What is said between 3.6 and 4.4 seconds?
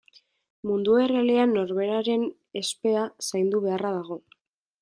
beharra dago.